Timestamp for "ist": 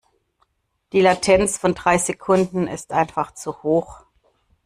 2.65-2.91